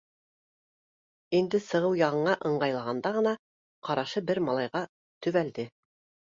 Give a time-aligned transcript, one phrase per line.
[1.39, 3.35] —Инде сығыу яғына ыңғайлағанда ғына,
[3.91, 4.83] ҡарашы бер малайға
[5.29, 5.69] төбәлде.